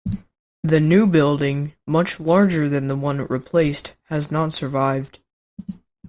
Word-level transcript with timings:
The 0.63 0.79
new 0.79 1.05
building, 1.05 1.73
much 1.85 2.19
larger 2.19 2.67
than 2.67 2.87
the 2.87 2.95
one 2.95 3.19
it 3.19 3.29
replaced, 3.29 3.93
has 4.05 4.31
not 4.31 4.51
survived. 4.51 5.19